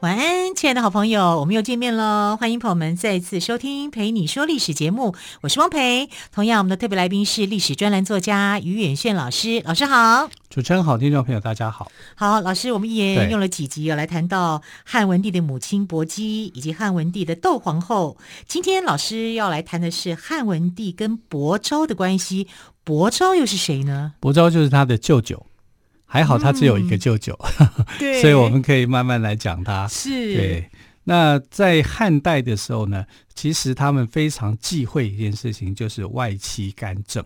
[0.00, 2.36] 晚安，亲爱的好朋友，我们又见面喽。
[2.38, 6.08] 欢迎朋友们再次收听《陪你说历史》节目，我是汪培。
[6.30, 10.30] 同样，我们的特别来宾是历史专栏作家于远炫老师，老师好。
[10.50, 11.90] 主持人好，听众朋友大家好。
[12.14, 18.16] 好，老师，我们也用了几集要来谈到汉文帝的母亲薄姬以及汉文帝的窦皇后。
[18.46, 22.46] 今天老师要来谈的是汉文帝跟薄昭的关系。
[22.84, 24.12] 薄昭又是谁呢？
[24.20, 25.44] 薄昭就是他的舅舅。
[26.10, 27.38] 还好他只有一个舅舅，
[28.00, 29.86] 嗯、所以我们可以慢慢来讲他。
[29.86, 30.70] 是，对。
[31.04, 37.22] 那在汉代的时候呢，其实他们非常忌讳一件事情，就是外戚干政。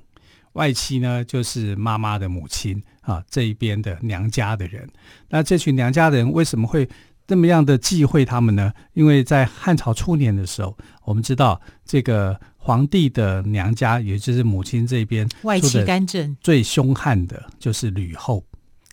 [0.54, 4.88] 外戚呢，就是妈妈的母亲啊，这一边的娘家的人。
[5.30, 6.88] 那这群娘家的人为什么会
[7.26, 8.72] 这么样的忌讳他们呢？
[8.94, 18.44] 因为在汉朝初年的时候，我们知道这个皇帝的娘家，也就是母亲这边外戚干政最凶悍的就是吕后。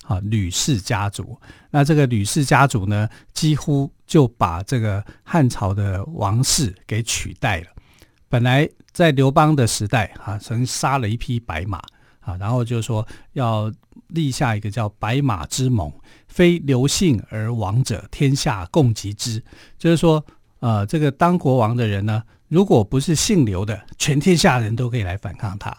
[0.10, 7.68] 啊，吕氏家族，那这个吕氏家族呢，几乎就把这个汉朝的王室给取代了。
[8.28, 11.78] 本来在刘邦的时代，啊，曾杀了一匹白马，
[12.22, 13.72] 啊，然后就说要
[14.08, 15.94] 立下一个叫白马之盟，
[16.28, 19.40] 非刘姓而亡者，天下共击之。
[19.78, 20.26] 就是说，
[20.60, 25.78] 呃，这个当国王的人呢，如果不是姓刘的，全天下人都可以来反抗他。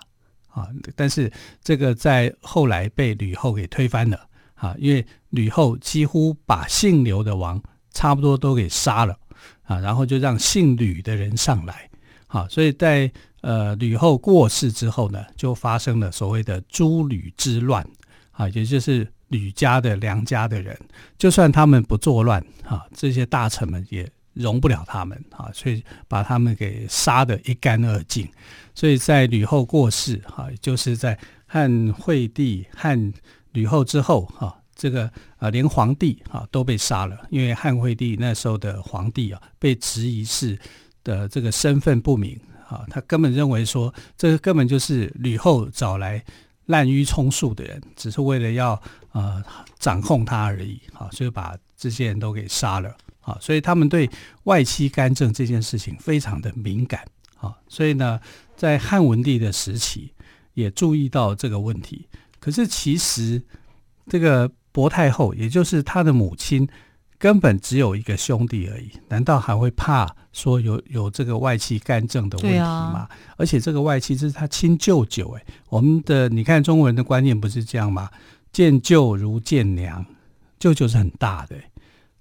[0.50, 1.30] 啊，但是
[1.62, 4.20] 这个在后来被吕后给推翻了
[4.54, 7.62] 啊，因为吕后几乎把姓刘的王
[7.92, 9.16] 差不多都给杀了
[9.62, 11.88] 啊，然后就让姓吕的人上来
[12.26, 17.86] 啊，所以在呃吕后过世之后呢，就发生了所谓的诸吕之乱
[18.32, 20.78] 啊，也就是吕家的梁家的人，
[21.16, 28.28] 就算他们不作乱啊，这些大臣们也容不了他们啊，所以把他们给杀得一干二净。
[28.74, 33.12] 所以在吕后过世哈，就是在汉惠帝、汉
[33.52, 40.58] 吕后之后哈，这个啊连皇帝啊都被杀了，因为汉惠帝那时候的皇帝啊被质疑是
[41.04, 46.22] 的这个身份不明啊，他根本认为说这个根本就是吕后找来
[46.66, 48.80] 滥竽充数的人，只是为了要
[49.12, 49.42] 呃
[49.78, 54.08] 掌控他而已啊，所以把这些人都给杀了啊，所以他们对
[54.44, 57.04] 外戚干政这件事情非常的敏感
[57.38, 58.20] 啊，所以呢。
[58.60, 60.12] 在汉文帝的时期，
[60.52, 62.06] 也注意到这个问题。
[62.38, 63.42] 可是其实，
[64.06, 66.68] 这个薄太后，也就是他的母亲，
[67.16, 68.90] 根本只有一个兄弟而已。
[69.08, 72.64] 难道还会怕说有有这个外戚干政的问题吗？
[72.64, 75.30] 啊、而且这个外戚是他亲舅舅。
[75.30, 78.10] 哎，我们的你看中国人的观念不是这样吗？
[78.52, 80.04] 见舅如见娘，
[80.58, 81.56] 舅舅是很大的。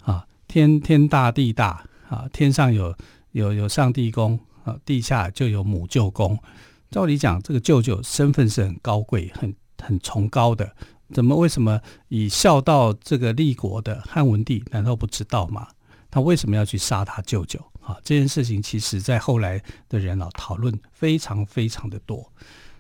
[0.04, 2.94] 啊，天天大地大啊，天上有
[3.32, 4.38] 有有上帝宫。
[4.86, 6.38] 地下就有母舅公，
[6.92, 9.52] 照理讲，这个舅舅身份是很高贵、很
[9.82, 10.72] 很崇高的，
[11.12, 15.68] 怎么为什么以孝道这个立国的汉文帝难道不知道吗？
[16.12, 17.60] 他为什么要去杀他舅舅？
[17.82, 22.32] 啊，这件事情其实在后来的人啊讨论非常非常的多。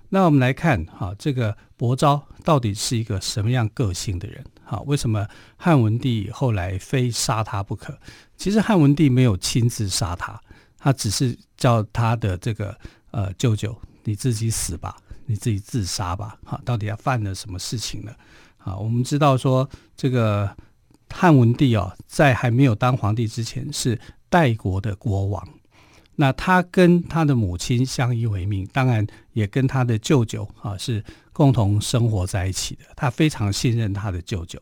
[0.09, 4.46] 那我们来看哈，这个伯昭到底是一个什么样个性的人？
[4.69, 7.97] 哈，为什么汉文帝后来非杀他不可？
[8.38, 10.40] 其实汉文帝没有亲自杀他。
[10.78, 12.74] 他只是叫他的这个
[13.12, 18.13] 呃舅舅，你自己死吧，你自己自杀吧，哈，到底他犯了什么事情呢？
[18.59, 20.56] 啊，我们知道说这个
[21.09, 24.00] 汉文帝哦，在还没有当皇帝之前是
[24.30, 25.46] 代国的国王，
[26.16, 31.04] 那他跟他的母亲相依为命，当然也跟他的舅舅啊是
[31.39, 32.81] 共同生活在一起的。
[32.97, 34.62] 他非常信任他的舅舅，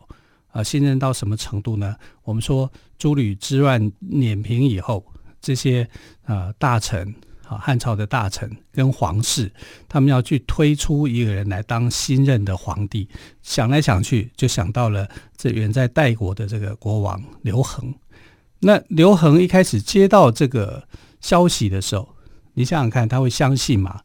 [0.51, 1.95] 啊，信任到什么程度呢？
[2.23, 5.03] 我们说诸吕之乱碾平以后。
[5.39, 5.87] 这些
[6.25, 7.15] 呃大臣
[7.47, 9.51] 啊，汉朝的大臣跟皇室，
[9.87, 13.07] 他们要去推出一个人来当新任的皇帝，
[13.41, 17.91] 想来想去就想到了这远在代国的这个国王刘恒。
[18.59, 20.87] 那刘恒一开始接到这个
[21.21, 22.15] 消息的时候，
[22.53, 24.01] 你想想看，他会相信吗？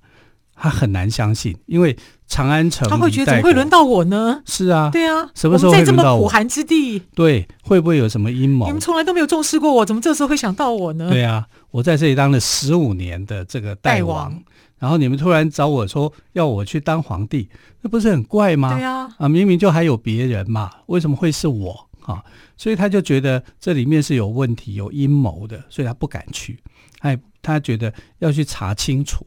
[0.62, 1.97] 他很难相信，因为
[2.29, 4.41] 长安城他会觉得怎么会轮到我呢？
[4.47, 6.06] 是啊，对啊，什么时候会轮到我？
[6.06, 8.67] 在这么苦寒之地，对，会不会有什么阴谋？
[8.67, 11.11] 你们从来都没有重视过我，怎么这时候会想到我呢？
[11.11, 14.43] 对啊，我在这里当了十五年的这个代王，代王，
[14.79, 17.49] 然后你们突然找我说要我去当皇帝，
[17.81, 18.73] 那不是很怪吗？
[18.73, 22.23] 对啊，啊，明明就还有别人嘛，为什么会是我啊？
[22.56, 26.56] 所以他就觉得这里面是有问题、有阴谋的，所以他不敢去。
[27.00, 29.26] 哎，他觉得要去查清楚。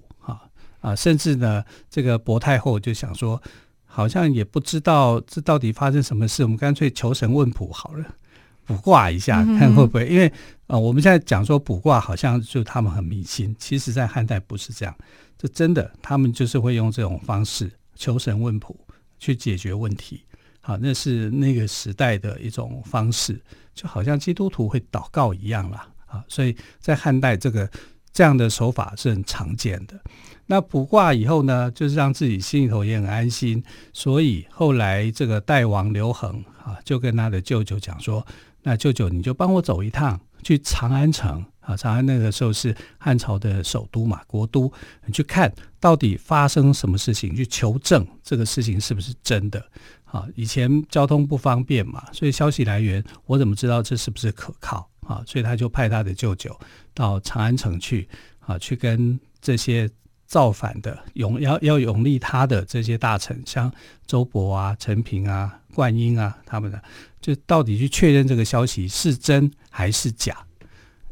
[0.86, 3.42] 啊，甚至呢，这个薄太后就想说，
[3.86, 8.06] 好像也不知道这到底发生什么事，我们干脆求神问卜好了，
[8.68, 10.08] 卜卦一下，看会不会。
[10.08, 10.34] 嗯、因为啊、
[10.68, 14.96] 呃，我们现在讲说卜卦，好像就他们很迷信，其实在汉代不是这样，
[15.40, 18.78] 这真的，他们就是会用这种方式求神问卜
[19.18, 20.22] 去解决问题。
[20.62, 23.42] 好，那是那个时代的一种方式，
[23.74, 25.88] 就好像基督徒会祷告一样啦。
[26.06, 27.68] 啊，所以在汉代这个
[28.14, 30.00] 这样的手法是很常见的。
[30.48, 33.64] 那卜卦以后呢，就是让自己心里头也很安心。
[33.92, 38.26] 所以后来这个代王刘恒啊，就跟他的舅舅讲说
[38.62, 44.72] ：“那舅舅你就帮我走一趟，去长安城啊，长安那个时候是汉朝的首都嘛，国都，
[45.08, 49.60] 你去看到底发生什么事情，去求证这个事情是不是真的。
[50.04, 55.24] 啊，以前交通不方便嘛，所以消息来源我怎么知道这是不是可靠啊？
[55.26, 56.56] 所以他就派他的舅舅
[56.94, 58.08] 到长安城去
[58.42, 59.90] 啊，去跟这些。”
[60.26, 63.72] 造反的拥要要拥立他的这些大臣，像
[64.08, 66.82] 周勃啊、陈平啊、灌婴啊，他们的
[67.22, 70.36] 就到底去确认这个消息是真还是假？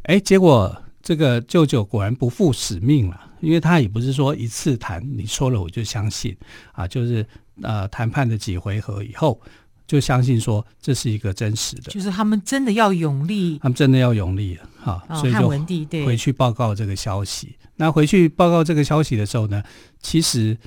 [0.03, 6.35] 哎，结果这个舅舅果然不负使命了，因为他也不是说一次谈你说了我就相信
[6.71, 7.25] 啊，就是
[7.61, 9.39] 呃谈判的几回合以后
[9.85, 17.55] 就相信说这是一个真实的，就是他们真的要永立，他们真的要永立了哈，哦、所以就回去报告这个消息。
[17.75, 19.63] 那回去报告这个消息的时候呢，
[19.99, 20.57] 其实，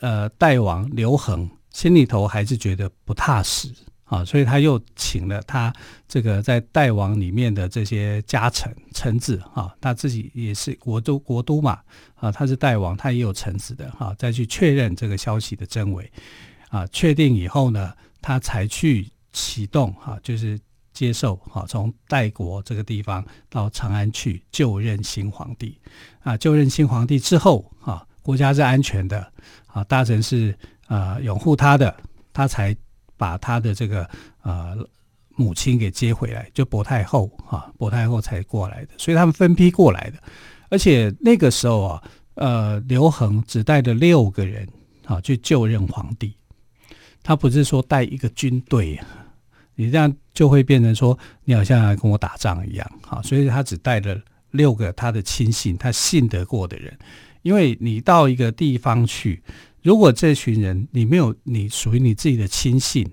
[0.00, 3.68] 呃，代王刘恒心里头还是觉得不踏实
[4.04, 5.72] 啊，所以他又请了他
[6.08, 11.78] 这个在代王里面的这些家臣臣子啊，他自己也是国都国都嘛
[12.14, 16.10] 啊，他是代王，他也有臣子的哈、再去确认这个消息的真伪
[16.70, 17.92] 啊，确定以后呢，
[18.22, 20.58] 他才去启动哈、就是。
[20.96, 25.78] 接受哈，从代国这个地方到长安去就任新皇帝
[26.22, 29.30] 啊，就任新皇帝之后啊，国家是安全的
[29.66, 30.56] 啊，大臣是
[30.86, 31.94] 啊拥护他的，
[32.32, 32.74] 他才
[33.14, 34.08] 把他的这个
[34.40, 34.74] 呃
[35.34, 40.18] 母亲给接回来，就薄太后啊，薄太后才过来的，所以他们分批过来的，
[40.70, 42.02] 而且那个时候啊，
[42.36, 44.66] 呃，刘恒只带了六个人
[45.04, 46.34] 啊去就任皇帝，
[47.22, 48.98] 他不是说带一个军队。
[49.76, 54.18] 你这样就会变成说，你好像来跟我打仗一样，好，所以他只带了
[54.50, 56.98] 六个他的亲信，他信得过的人。
[57.42, 59.42] 因为你到一个地方去，
[59.82, 63.06] 如果这群人你没有你属于你自己的亲信，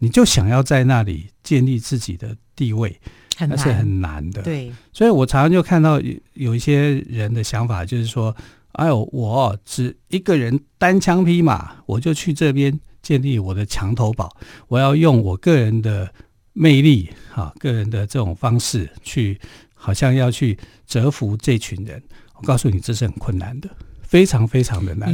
[0.00, 3.00] 你就想要在那里建立自己的地位，
[3.38, 4.42] 那是很难的。
[4.42, 8.36] 对，所以我常常就看到有有一些人的想法，就是说，
[8.72, 12.78] 哎呦，我只一个人单枪匹马，我就去这边。
[13.10, 14.30] 建立我的墙头堡，
[14.68, 16.08] 我要用我个人的
[16.52, 19.36] 魅力，哈，个人的这种方式去，
[19.74, 22.00] 好像要去折服这群人。
[22.36, 23.68] 我告诉你，这是很困难的，
[24.00, 25.12] 非常非常的难。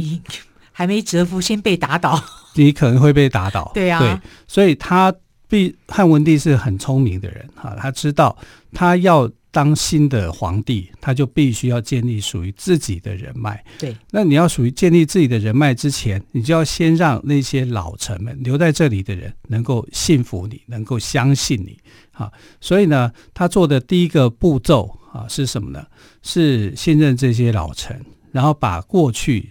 [0.71, 2.23] 还没折服，先被打倒，
[2.53, 3.69] 你可能会被打倒。
[3.73, 5.11] 对啊，对，所以他
[5.47, 8.37] 必汉文帝是很聪明的人，哈，他知道
[8.73, 9.27] 他要。
[9.57, 13.65] 当新的皇帝，他就必须要建立属于自己的人脉。
[13.79, 21.75] 对，那你要属于建立自己的人脉之前，你就要先让那些老臣们留在这里的人能够信服你，能够相信你。
[22.11, 25.83] 啊，所以呢，他做的第一个步骤啊是什么呢？
[26.21, 27.99] 是信任这些老臣，
[28.31, 29.49] 然后把过去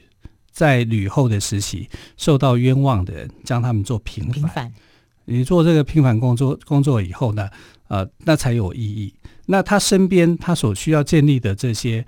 [0.52, 4.32] 在吕后的时期受到冤枉的人，将他们做平反。
[4.32, 4.72] 平反。
[5.28, 7.50] 你做这个平反工作工作以后呢，
[7.88, 9.14] 呃，那才有意义。
[9.46, 12.04] 那他身边他所需要建立的这些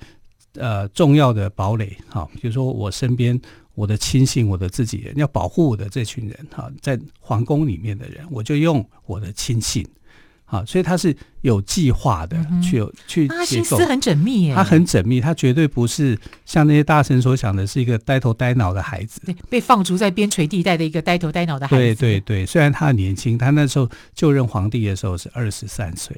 [0.54, 3.40] 呃重要的堡垒，哈，比如说我身边
[3.75, 9.87] 我的亲信、我的自己人要保护我的这群人，哈，在皇宫里面的人，我就用我的亲信，
[10.49, 26.17] 啊，所以他是有计划的去去，他心思很缜密耶，他很缜密，他绝对不是像那些大臣所想的是一个呆头呆脑的孩子，对，被放逐在边陲地带的一个呆头呆脑的孩子，对对对，虽然他很年轻，他那时候就任皇帝的时候是二十三岁。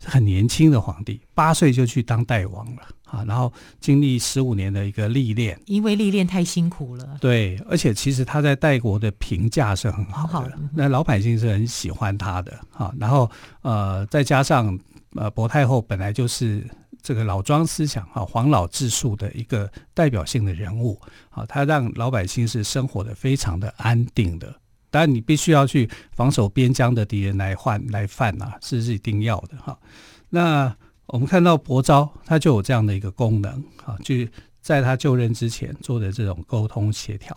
[0.00, 3.24] 是很年轻的皇帝，八岁就去当代王了啊！
[3.24, 7.16] 然后经历十五年的一个历练，因为历练太辛苦了。
[7.20, 12.94] 对，而且其实他在代国的评价是很好的，好好那老百姓是很喜欢他的啊。
[12.98, 13.30] 然后
[13.62, 14.78] 呃，再加上
[15.14, 16.64] 呃，薄太后本来就是
[17.02, 21.00] 这个老庄思想啊、黄老治术的一个代表性的人物
[21.30, 24.54] 啊，他让老百姓是生活的非常的安定的。
[24.90, 29.78] 当然，你必须要去防守边疆的敌人来换来犯呐、啊，是是一定要的哈。
[30.30, 30.74] 那
[31.06, 33.52] 我们看到薄昭，他就有这样的一个功能
[33.84, 34.14] 啊，就
[34.60, 37.36] 在他就任之前做的这种沟通协调，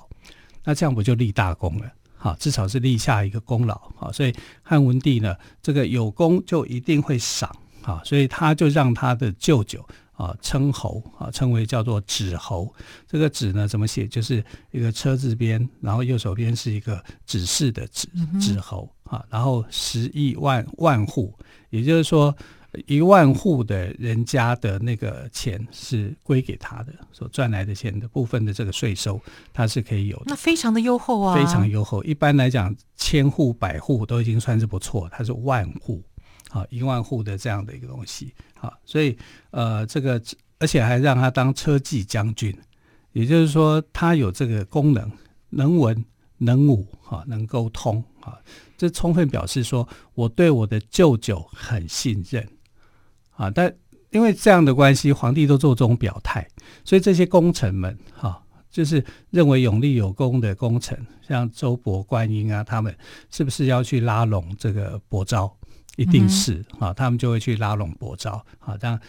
[0.63, 1.91] 那这样不就立大功了？
[2.17, 4.11] 哈，至少是立下一个功劳啊。
[4.11, 7.49] 所以汉文帝呢，这个有功就一定会赏
[7.83, 9.83] 啊，所以他就让他的舅舅
[10.21, 12.73] 啊称侯啊，称为叫做指侯。
[13.07, 14.07] 这个指呢怎么写？
[14.07, 18.07] 就是一个车字边，然后右手边是一个指示的指，
[18.39, 19.25] 指侯啊。
[19.29, 21.33] 然后十亿万万户，
[21.69, 22.35] 也就是说。
[22.87, 29.19] 一万户的人家的那个钱是归给他的，所赚来的钱的部分的这个税收，
[29.51, 30.23] 他是可以有的。
[30.27, 32.01] 那非常的优厚啊，非常优厚。
[32.05, 36.01] 一般来讲，千户、百户都已经算是不错，他是万户，
[36.49, 39.17] 好一万户的这样的一个东西，好，所以
[39.49, 40.21] 呃，这个
[40.59, 42.55] 而且还让他当车骑将军，
[43.11, 45.11] 也就是说他有这个功能，
[45.49, 46.05] 能文
[46.37, 48.37] 能武，哈，能沟通，啊，
[48.77, 52.47] 这充分表示说我对我的舅舅很信任。
[53.31, 53.73] 啊，但
[54.11, 56.47] 因为这样的关系，皇帝都做这种表态，
[56.85, 58.39] 所以这些功臣们，哈、
[58.69, 60.95] 就是认为永立有功的功臣，
[61.27, 62.95] 像周勃、观音啊，他们
[63.31, 65.51] 是不是要去拉拢这个伯昭？
[65.97, 68.99] 一定是、啊，他们就会去拉拢伯昭，啊，这样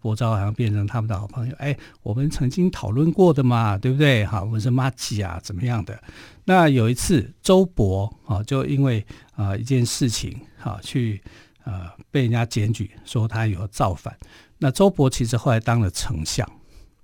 [0.00, 1.54] 伯昭好像变成他们的好朋友。
[1.58, 4.24] 哎，我们曾经讨论过的嘛，对不对？
[4.26, 6.02] 哈、啊，我们是马吉啊，怎么样的？
[6.44, 11.22] 那有一次，周勃啊，就因为啊一件事情，哈、啊，去。
[11.64, 14.12] 呃，被人家检举说他有造反。
[14.58, 16.44] 那周勃其实后来当了丞相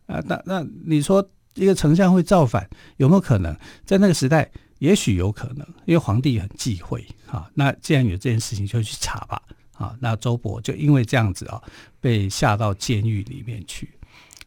[0.07, 0.21] 啊。
[0.26, 3.57] 那那你说一个丞相会造反有没有可能？
[3.85, 7.50] 在那个时代，也许有可能，因为皇帝很忌讳啊。
[7.54, 9.42] 那既然有这件事情，就去查吧
[9.73, 9.97] 啊。
[10.00, 11.62] 那周勃就因为这样子啊，
[12.00, 13.90] 被下到监狱里面去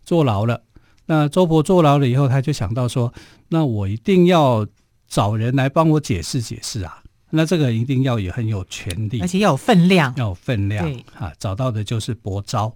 [0.04, 0.62] 坐牢了。
[1.06, 3.14] 那周勃坐牢了以后，他就想到说，
[3.50, 4.66] 那我一定要
[5.08, 7.04] 找人来帮我解释解释啊。
[7.34, 10.84] 那这个一定要也很有权力，而且要有分量，要有分量。
[10.84, 12.76] 对啊，找到的就是伯昭，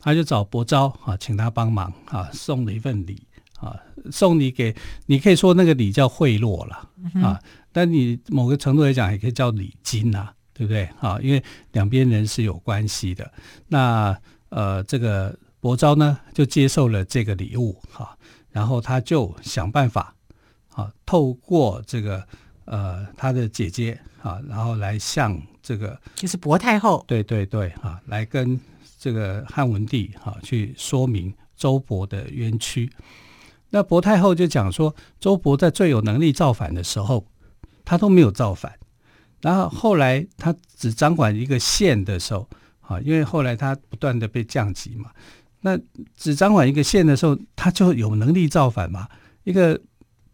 [0.00, 3.22] 他就找伯昭啊，请他帮忙啊，送了一份礼
[3.60, 3.76] 啊，
[4.10, 4.74] 送礼给
[5.06, 7.40] 你，可以说那个礼叫贿赂了、嗯、啊，
[7.70, 11.18] 但你某个程度来讲，也可以叫礼金呐、啊，对不对啊？
[11.22, 13.30] 因为两边人是有关系的。
[13.68, 18.16] 那呃，这个伯昭呢，就接受了这个礼物哈、啊，
[18.50, 20.14] 然后他就想办法
[20.70, 22.26] 啊，透过这个。
[22.66, 28.60] 呃，他的姐姐啊，然后来向这个就是薄太后，对对对啊，来跟
[28.96, 32.88] 这个汉文帝啊去说明周勃的冤屈。
[33.70, 37.26] 那薄太后就讲说，周勃在最有能力造反的时候，
[37.84, 38.72] 他都没有造反。
[39.40, 42.48] 然后后来他只掌管一个县的时候，
[42.80, 45.10] 啊，因为后来他不断的被降级嘛，
[45.60, 45.78] 那
[46.16, 49.08] 只掌管一个县的时候，他就有能力造反嘛？
[49.44, 49.80] 一个。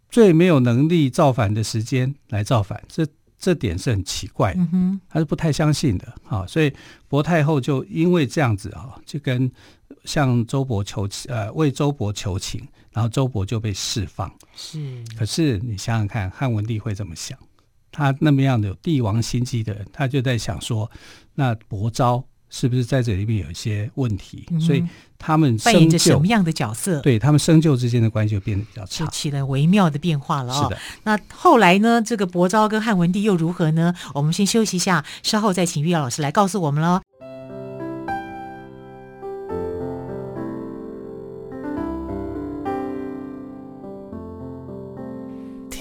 [0.09, 3.05] 最没有能力造反的时间来造反，这
[3.39, 4.61] 这点是很奇怪的，
[5.09, 6.47] 他是不太相信的啊。
[6.47, 6.73] 所以
[7.09, 9.51] 薄太后就因为这样子啊，就跟
[10.05, 12.67] 向周勃求呃为周勃求情，
[12.97, 14.33] 然后周勃就被释放。
[14.57, 17.39] 是，可是你想想看，汉文帝会怎么想？
[17.93, 20.91] 他那么样的有帝王心机的人，他就在想说，
[21.35, 22.25] 那伯昭。
[22.49, 24.47] 是不是在这里面有一些问题？
[24.53, 24.83] 嗯、所以
[25.19, 27.01] 他们扮演着什么样的角色？
[27.01, 30.63] 对他们生就之间的关系就变得比较差，就起了微妙的变化了哦。
[30.63, 30.81] 是的。
[31.03, 32.01] 那后来呢？
[32.01, 33.93] 这个伯昭跟汉文帝又如何呢？
[34.15, 37.01] 我们先休息一下，稍后再请玉瑶老师来告诉我们喽。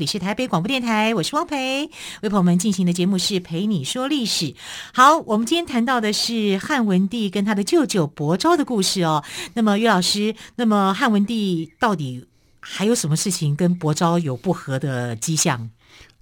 [0.00, 1.90] 里是台北广播电台，我是汪培，
[2.22, 4.54] 为朋友们进行的节目是陪你说历史。
[4.94, 9.22] 好，我们今天谈到的是汉文帝跟他的舅舅伯昭的故事哦。
[9.52, 12.24] 那么，岳老师，那么汉文帝到底
[12.60, 15.68] 还有什么事情跟伯昭有不和的迹象？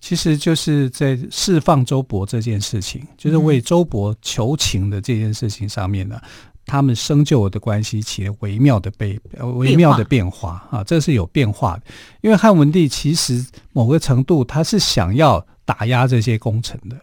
[0.01, 6.21] 其实就是在释放周勃这件事情，就是为周勃求情的这件事情上面呢。
[6.69, 9.19] 他们生就的关系起了微妙的被
[9.55, 11.83] 微妙的变化啊，这是有变化的。
[12.21, 16.97] 因为汉文帝其实某个程度他是想要打压这些功臣的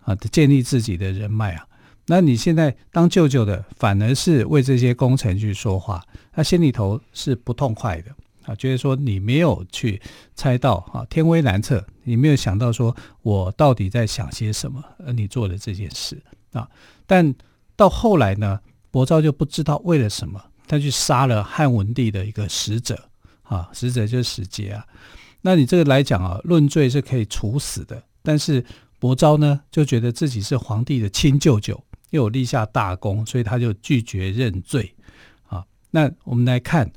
[0.00, 1.66] 啊，建立自己的人脉啊。
[2.06, 8.10] 那你现在当舅舅的，反而是为这些功臣去说话，他心里头是不痛快的
[8.44, 10.00] 啊，觉得说你没有去
[10.34, 16.22] 猜到啊，天威难测，你没有想到说我到底在想些什么，而你做的这件事
[16.52, 16.68] 啊。
[17.06, 17.34] 但
[17.74, 18.60] 到后来呢？
[18.90, 23.08] 伯昭就不知道为了什么，他去杀了汉文帝的一个使者
[23.42, 24.84] 啊，使者就是使节啊。
[25.40, 28.64] 那你这个来讲啊，论罪是可以处死的，但是
[28.98, 31.80] 伯昭呢就觉得自己是皇帝的亲舅舅，
[32.10, 34.94] 又有立下大功，所以他就拒绝认罪
[35.46, 35.64] 啊。
[35.90, 36.90] 那我们来看，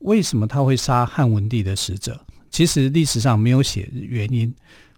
[0.00, 2.20] 为什么他会杀汉文帝的使者？
[2.50, 4.54] 其实历史上没有写原因，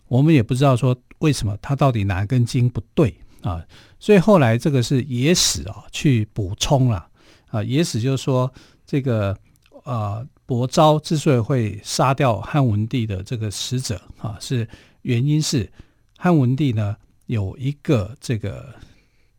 [0.09, 3.65] 我们也不知道说为什么他到底哪根筋不对啊。
[3.99, 7.09] 所以后来这个是野史啊去补充了
[7.49, 7.63] 啊。
[7.63, 8.53] 野史就是说
[8.87, 9.37] 这个
[9.85, 10.27] 呃。
[10.51, 14.69] 伯昭之所以会杀掉汉文帝的这个使者啊，是
[15.03, 15.71] 原因是
[16.19, 18.75] 汉文帝呢有一个这个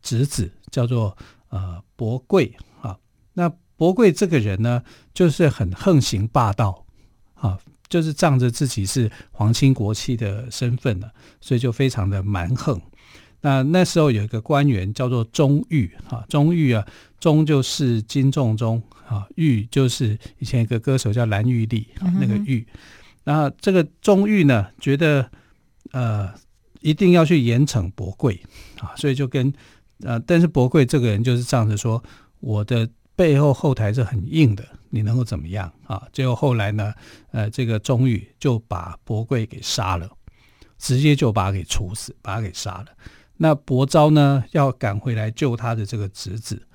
[0.00, 1.14] 侄子叫做
[1.50, 2.96] 呃伯贵啊。
[3.34, 4.82] 那伯贵这个人呢，
[5.12, 6.82] 就是很横行霸道
[7.34, 7.58] 啊，
[7.90, 11.10] 就是仗着自己是皇亲国戚的身份呢，
[11.42, 12.80] 所以就非常的蛮横。
[13.42, 16.86] 那那时候有一个官员叫做钟玉啊，钟玉啊，
[17.20, 22.64] 钟就是金仲钟啊，玉就是以前一个歌手叫蓝玉丽啊，那个毓。
[23.24, 25.28] 然后这个钟玉呢，觉得
[25.90, 26.32] 呃
[26.80, 28.40] 一定要去严惩博贵
[28.80, 29.52] 啊，所以就跟
[30.00, 32.02] 呃，但是博贵这个人就是这样子说，
[32.40, 36.02] 我的背后后台是很硬的，你能够怎么样啊？
[36.12, 36.92] 结果后来呢，
[37.30, 40.10] 呃，这个钟玉就把博贵给杀了，
[40.78, 42.86] 直接就把他给处死，把他给杀了。
[43.36, 46.66] 那伯昭呢，要赶回来救他的这个侄子，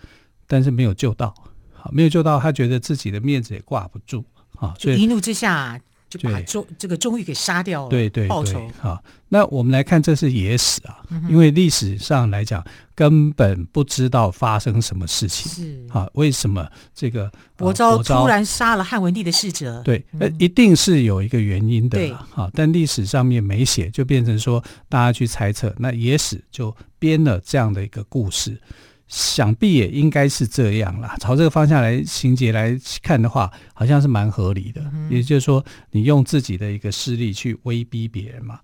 [0.46, 1.34] 但是没有救到，
[1.74, 4.26] 好，没有救到，他觉得自己的面子也挂不住。
[4.56, 5.80] 啊，所以一怒之下
[6.18, 8.68] 就把钟这个钟毓给杀掉了，对对，对报仇。
[8.80, 12.64] 好，那我们来看，这是野史啊，嗯、因为历史上来讲
[12.96, 19.82] 根本不知道发生什么事情，是啊，为什么这个伯昭突然杀了汉文帝的使者？
[19.84, 28.60] 对，呃、嗯，一定是有一个原因的，对，啊，但历史上面没写，就变成说大家去猜测，那野史就编了这样的一个故事。
[29.08, 31.16] 想必也应该是这样啦。
[31.20, 34.82] 朝这个方向来情节来看的话，好像是蛮合理的。
[34.94, 38.60] 嗯、也就是说，你用自己的一个势力去威逼别人嘛。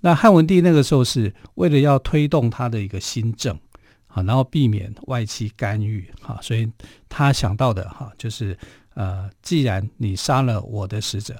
[0.00, 3.58] 那汉文帝那个时候是为了要推动他的一个新政
[4.06, 6.70] 啊，然后避免外戚干预啊，所以
[7.08, 8.56] 他想到的哈，就是
[8.94, 11.34] 呃，既然你杀了我的使者，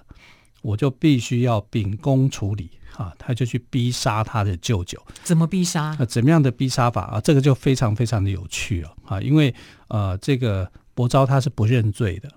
[0.64, 2.70] 我就必须要秉公处理。
[2.96, 4.96] 啊，他就去逼杀他的舅舅。
[5.24, 5.96] 怎么逼杀？
[5.98, 7.20] 啊，怎么样的逼杀法啊？
[7.20, 9.20] 这个就非常非常的有趣了啊！
[9.20, 9.52] 因为
[9.88, 12.28] 呃，这个伯昭他是不认罪的，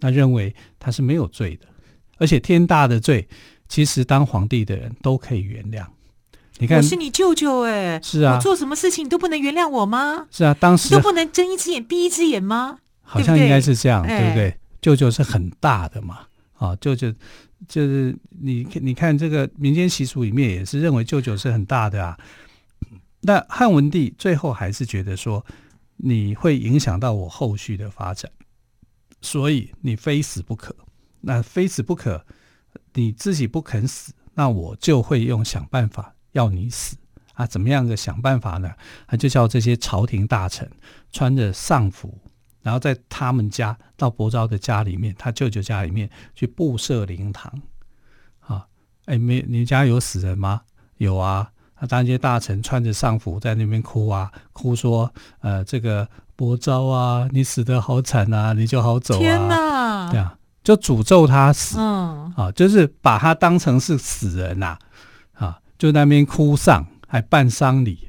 [0.00, 1.66] 他认为他是没有罪的，
[2.16, 3.28] 而且天大的罪，
[3.68, 5.84] 其实当皇帝的人都可以原谅。
[6.56, 10.26] 你看，我是你舅舅哎，是啊，我做什么事情你都不能原谅我吗？
[10.30, 12.78] 是啊，当时都不能睁一只眼闭一只眼吗？
[13.02, 14.58] 好像应该是这样，对不对？
[14.80, 16.20] 舅舅是很大的嘛，
[16.56, 17.12] 啊，舅舅。
[17.66, 22.18] 就是你，你看这个民间习俗里面也是认为舅舅是很大的啊。
[23.22, 25.44] 那汉文帝最后还是觉得说，
[25.96, 28.30] 你会影响到我后续的发展，
[29.20, 30.76] 所以你非死不可。
[31.22, 32.24] 那非死不可，
[32.94, 36.96] 你自己不肯死，那我就会用想办法要你死
[37.32, 37.44] 啊。
[37.46, 38.70] 怎么样的想办法呢？
[39.08, 40.70] 他就叫这些朝廷大臣
[41.10, 42.16] 穿着丧服。
[42.66, 47.62] 然后在他们家到伯昭的家里面，他舅舅家里面去布设灵堂，
[48.40, 48.66] 啊，
[49.04, 50.62] 哎，没，你家有死人吗？
[50.96, 51.48] 有啊，
[51.78, 55.08] 那当些大臣穿着丧服在那边哭啊，哭说，
[55.42, 64.76] 呃，这个伯昭啊，你死得好惨啊，你就好走啊，天哪，对啊，就诅咒他死，嗯，啊，就是把他当成是死人呐，
[65.34, 68.08] 啊，就在那边哭丧，还办丧礼。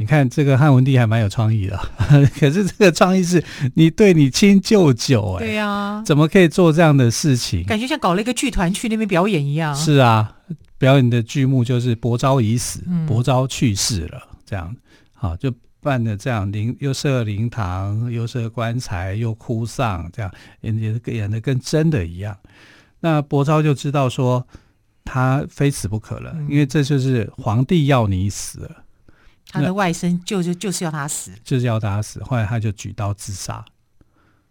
[0.00, 1.76] 你看这个汉文帝还蛮有创意的，
[2.38, 3.42] 可是这个创意是
[3.74, 7.66] 你对你亲舅舅哎，对呀、啊，怎么可以做这样的事情？
[7.66, 9.74] 感觉像搞了一个剧团去那边表演一样。
[9.74, 10.36] 是啊，
[10.78, 14.72] 表演的剧目就是伯昭已死，嗯、伯昭去世了，这样
[15.12, 20.30] 好就办的这样灵又设灵堂，又设棺材，又哭丧，这样
[20.60, 22.36] 演演演的跟真的一样。
[23.00, 24.46] 那伯昭就知道说
[25.04, 28.70] 他非死不可了，嗯、因为这就是皇帝要你死了。
[29.50, 32.22] 他的外甥就就就是要他死，就是要他死。
[32.22, 33.64] 后来他就举刀自杀，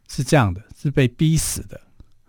[0.10, 1.80] 是这样的，是被逼死的、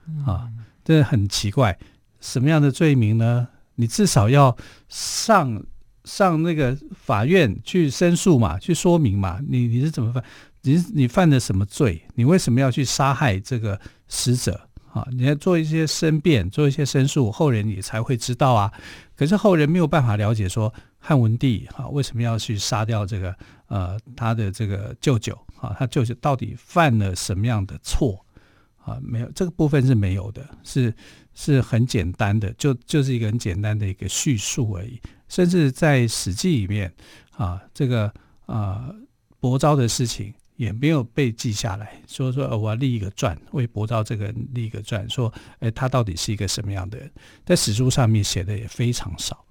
[0.07, 0.49] 嗯、啊！
[0.85, 1.79] 这很奇怪，
[2.21, 3.49] 什么样的罪名呢？
[3.77, 4.55] 你至少要
[4.89, 5.65] 上
[6.05, 9.41] 上那个法院去申诉嘛，去说明嘛。
[9.49, 10.23] 你你是怎么犯？
[10.61, 12.03] 你你犯了什么罪？
[12.17, 14.61] 你为什么要去杀害这个死者
[14.93, 15.07] 啊？
[15.13, 18.71] 你要做一些申辩，做一些申诉，后人也才会知道啊。
[19.17, 20.75] 可是后人没有办法了解说。
[20.99, 23.35] 汉文帝啊，为什么要去杀掉这个
[23.67, 25.75] 呃他的这个舅舅啊？
[25.79, 28.25] 他舅舅到底犯了什么样的错
[28.85, 28.99] 啊？
[29.03, 30.93] 没有这个部分是没有的，是
[31.35, 35.01] 是很简单的，就就是一个很简单的一个叙述而已。
[35.29, 36.93] 甚至在《史记》里面
[37.37, 38.13] 啊，这个
[38.47, 38.93] 啊
[39.39, 47.11] 伯昭的事情也没有被记下来，说说我要立一个传，为伯昭这个人立一个传，说，哎，他到底是一个什么样的人？
[47.45, 49.45] 在史书上面写的也非常少，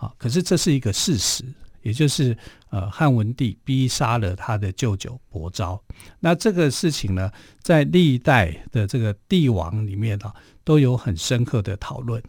[0.00, 1.44] 好，可是这是一个事实，
[1.82, 2.34] 也就是
[2.70, 5.78] 呃，汉文帝逼杀了他的舅舅伯昭。
[6.20, 10.34] 那这个事情呢，在历代的这个帝王里面啊，
[10.64, 12.22] 都有很深刻的讨论。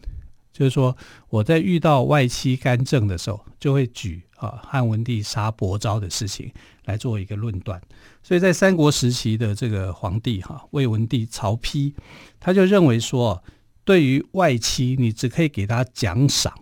[0.51, 0.95] 就是说，
[1.29, 6.51] 我在遇到外戚干政的时候，就会举啊汉文帝杀伯昭的事情
[6.83, 7.81] 来做一个论断。
[8.21, 11.93] 所以在三国时期的这个皇帝哈魏文帝曹丕，
[12.37, 13.41] 他就认为说，
[13.85, 16.53] 对于外戚，你只可以给他奖赏，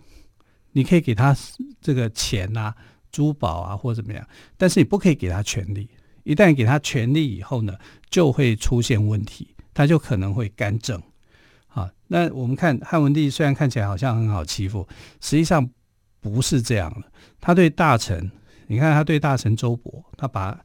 [0.72, 1.36] 你可以给他
[1.80, 2.74] 这个钱啊、
[3.10, 5.88] 珠宝啊或怎么样，但是你不可以给他权力。
[6.22, 7.74] 一旦给他权力以后呢，
[8.10, 11.02] 就会出现问题，他就可能会干政。
[11.68, 14.86] 啊，那我们看汉文帝虽然看起来好像很好欺负，
[15.20, 15.68] 实际上
[16.20, 17.10] 不是这样的。
[17.40, 18.30] 他对大臣，
[18.66, 20.60] 你看他对大臣周勃，他把他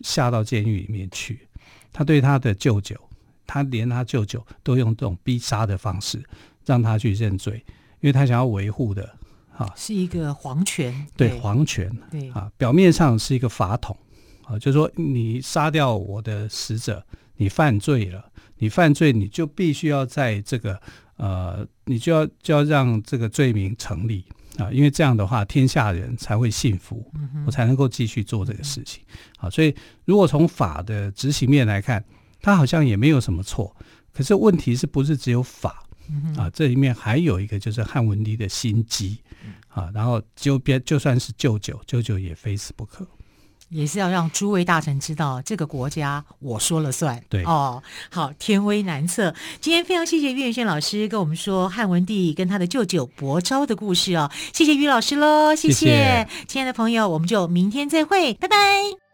[0.00, 1.36] 下到监狱里面去；
[1.92, 2.94] 他对他的舅舅，
[3.46, 6.22] 他连他舅舅都用这种逼杀的方式
[6.66, 7.64] 让他去认罪，
[8.00, 9.16] 因为他想要维护的，
[9.58, 13.94] 啊，是一个皇权，对，皇权，对啊，表面上是一个法统，
[14.44, 17.04] 啊，就是说你杀掉我的使者，
[17.36, 18.24] 你犯罪了。
[18.60, 20.76] 你犯罪，你就必须要在这个
[21.16, 24.24] 呃，你就要就要让这个罪名成立
[24.56, 27.08] 啊，因为这样的话，天下人才会信服，
[27.46, 29.00] 我才能够继续做这个事情。
[29.36, 29.72] 啊，所以
[30.04, 32.04] 如果从法的执行面来看，
[32.42, 33.72] 他好像也没有什么错。
[34.12, 35.84] 可是问题是不是只有法
[36.36, 36.50] 啊？
[36.50, 39.18] 这里面还有一个就是汉文帝的心机
[39.68, 43.06] 啊，然后就别就算是舅舅，舅舅也非死不可。
[43.70, 47.22] 也是要让诸位大臣知道，这个国家我说了算。
[47.28, 49.34] 对哦，好，天威难测。
[49.60, 59.07] 今天非常谢谢岳云轩老师跟我们说汉文帝跟他的舅舅伯昭的故事哦，谢谢于老师喽，谢谢，谢谢亲爱的朋友，我们就明天再会，拜拜。